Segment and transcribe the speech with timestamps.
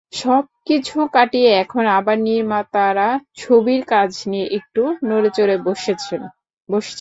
[0.13, 3.09] সবকিছু কাটিয়ে এখন আবার নির্মাতারা
[3.35, 6.21] ছবির কাজ নিয়ে একটু নড়েচড়ে বসছেন।